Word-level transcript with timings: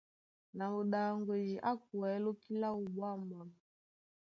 Na 0.57 0.65
muɗaŋgwedi 0.73 1.55
á 1.69 1.71
kwɛ̌ 1.85 2.11
lóki 2.23 2.51
láō 2.61 2.79
ɓwǎmɓwâm. 2.95 3.49